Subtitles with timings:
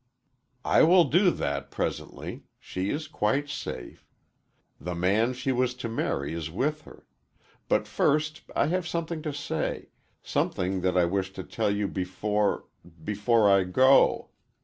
[0.65, 2.45] "I will do that, presently.
[2.59, 4.07] She is quite safe.
[4.79, 7.05] The man she was to marry is with her.
[7.69, 9.89] But first I have something to say
[10.23, 12.65] something that I wish to tell you before
[13.03, 14.31] before I go.